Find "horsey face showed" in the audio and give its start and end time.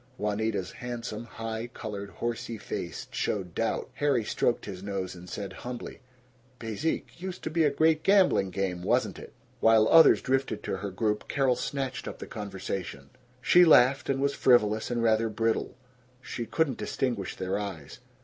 2.09-3.53